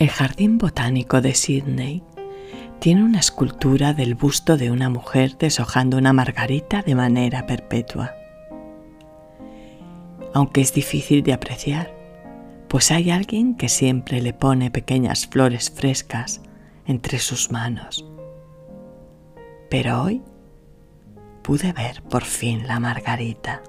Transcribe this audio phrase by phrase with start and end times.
[0.00, 2.02] El Jardín Botánico de Sydney
[2.78, 8.14] tiene una escultura del busto de una mujer deshojando una margarita de manera perpetua.
[10.32, 11.94] Aunque es difícil de apreciar,
[12.66, 16.40] pues hay alguien que siempre le pone pequeñas flores frescas
[16.86, 18.02] entre sus manos.
[19.68, 20.22] Pero hoy
[21.42, 23.62] pude ver por fin la margarita.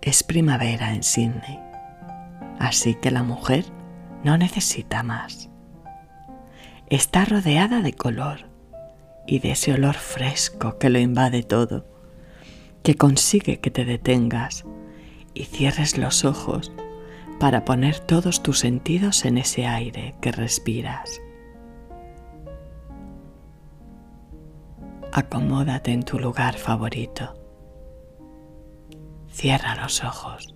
[0.00, 1.66] Es primavera en Sydney,
[2.58, 3.64] así que la mujer
[4.24, 5.50] no necesita más.
[6.88, 8.48] Está rodeada de color
[9.26, 11.86] y de ese olor fresco que lo invade todo,
[12.82, 14.64] que consigue que te detengas
[15.34, 16.72] y cierres los ojos
[17.40, 21.20] para poner todos tus sentidos en ese aire que respiras.
[25.12, 27.34] Acomódate en tu lugar favorito
[29.36, 30.55] Cierra los ojos.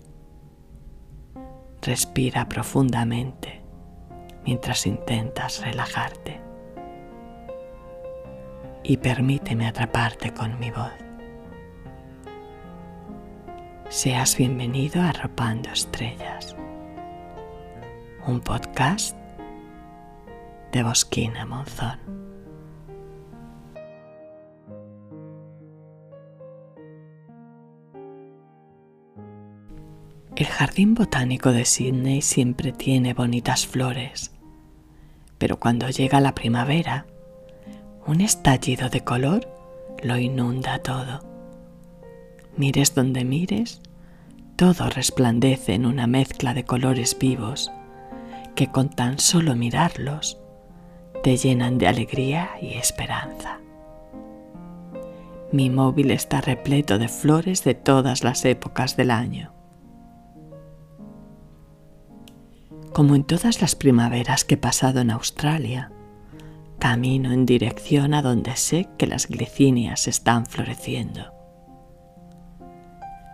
[1.83, 3.63] Respira profundamente
[4.45, 6.39] mientras intentas relajarte.
[8.83, 10.93] Y permíteme atraparte con mi voz.
[13.89, 16.55] Seas bienvenido a Arropando Estrellas,
[18.27, 19.17] un podcast
[20.73, 22.30] de Bosquina Monzón.
[30.41, 34.33] El jardín botánico de Sydney siempre tiene bonitas flores,
[35.37, 37.05] pero cuando llega la primavera,
[38.07, 39.47] un estallido de color
[40.03, 41.21] lo inunda todo.
[42.57, 43.83] Mires donde mires,
[44.57, 47.71] todo resplandece en una mezcla de colores vivos
[48.55, 50.41] que con tan solo mirarlos
[51.23, 53.61] te llenan de alegría y esperanza.
[55.53, 59.60] Mi móvil está repleto de flores de todas las épocas del año
[62.93, 65.93] como en todas las primaveras que he pasado en Australia,
[66.79, 71.33] camino en dirección a donde sé que las glicinias están floreciendo,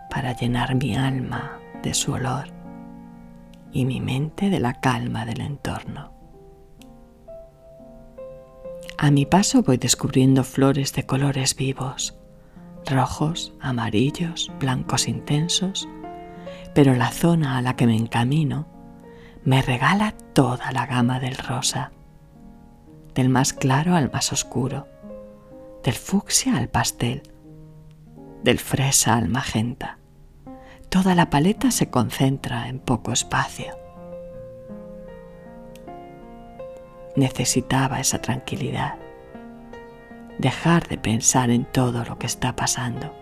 [0.09, 2.49] para llenar mi alma de su olor
[3.71, 6.13] y mi mente de la calma del entorno.
[8.97, 12.17] A mi paso voy descubriendo flores de colores vivos,
[12.85, 15.87] rojos, amarillos, blancos intensos,
[16.73, 18.76] pero la zona a la que me encamino
[19.47, 21.93] me regala toda la gama del rosa,
[23.15, 24.89] del más claro al más oscuro,
[25.85, 27.23] del fucsia al pastel,
[28.43, 29.99] del fresa al magenta.
[30.89, 33.73] Toda la paleta se concentra en poco espacio.
[37.15, 38.95] Necesitaba esa tranquilidad,
[40.39, 43.15] dejar de pensar en todo lo que está pasando.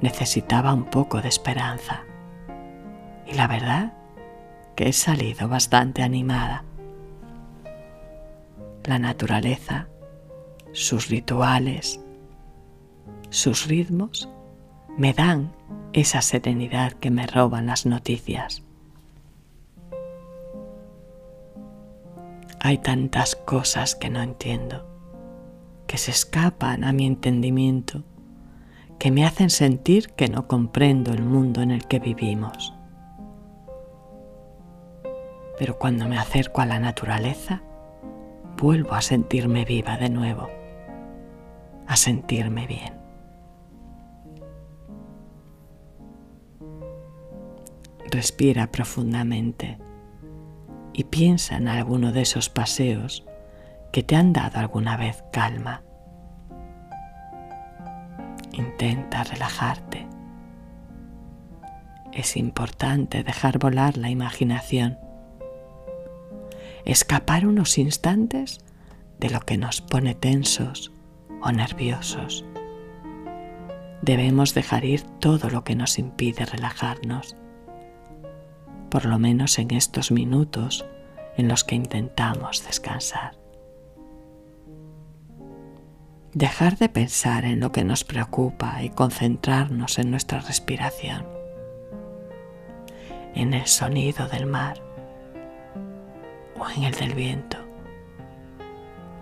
[0.00, 2.02] Necesitaba un poco de esperanza.
[3.24, 3.95] Y la verdad
[4.76, 6.64] que he salido bastante animada.
[8.84, 9.88] La naturaleza,
[10.72, 11.98] sus rituales,
[13.30, 14.28] sus ritmos
[14.96, 15.52] me dan
[15.92, 18.62] esa serenidad que me roban las noticias.
[22.60, 24.86] Hay tantas cosas que no entiendo,
[25.86, 28.04] que se escapan a mi entendimiento,
[28.98, 32.75] que me hacen sentir que no comprendo el mundo en el que vivimos
[35.58, 37.62] pero cuando me acerco a la naturaleza,
[38.56, 40.48] vuelvo a sentirme viva de nuevo,
[41.86, 42.94] a sentirme bien.
[48.10, 49.78] Respira profundamente
[50.92, 53.26] y piensa en alguno de esos paseos
[53.92, 55.82] que te han dado alguna vez calma.
[58.52, 60.06] Intenta relajarte.
[62.12, 64.98] Es importante dejar volar la imaginación
[66.86, 68.60] escapar unos instantes
[69.18, 70.92] de lo que nos pone tensos
[71.42, 72.44] o nerviosos.
[74.02, 77.36] Debemos dejar ir todo lo que nos impide relajarnos,
[78.88, 80.86] por lo menos en estos minutos
[81.36, 83.36] en los que intentamos descansar.
[86.34, 91.26] Dejar de pensar en lo que nos preocupa y concentrarnos en nuestra respiración,
[93.34, 94.86] en el sonido del mar
[96.58, 97.58] o en el del viento,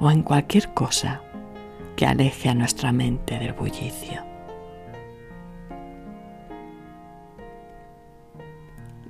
[0.00, 1.20] o en cualquier cosa
[1.96, 4.22] que aleje a nuestra mente del bullicio.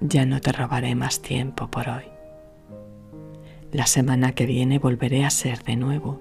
[0.00, 2.04] Ya no te robaré más tiempo por hoy.
[3.72, 6.20] La semana que viene volveré a ser de nuevo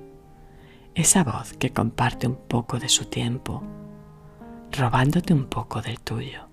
[0.95, 3.63] esa voz que comparte un poco de su tiempo,
[4.71, 6.47] robándote un poco del tuyo.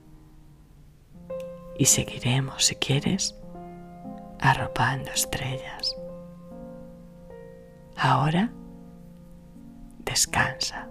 [1.79, 3.40] y seguiremos, si quieres,
[4.41, 5.97] arropando estrellas.
[7.97, 8.51] Ahora
[9.99, 10.89] descansa.